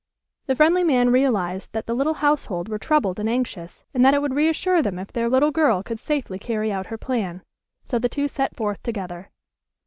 The 0.47 0.55
friendly 0.55 0.83
man 0.83 1.11
realized 1.11 1.73
that 1.73 1.85
the 1.85 1.93
little 1.93 2.15
household 2.15 2.67
were 2.69 2.79
troubled 2.79 3.19
and 3.19 3.29
anxious, 3.29 3.83
and 3.93 4.03
that 4.03 4.15
it 4.15 4.21
would 4.23 4.33
reassure 4.33 4.81
them 4.81 4.97
if 4.97 5.11
their 5.13 5.29
little 5.29 5.51
girl 5.51 5.83
could 5.83 5.99
safely 5.99 6.39
carry 6.39 6.71
out 6.71 6.87
her 6.87 6.97
plan. 6.97 7.43
So 7.83 7.99
the 7.99 8.09
two 8.09 8.27
set 8.27 8.55
forth 8.55 8.81
together. 8.81 9.29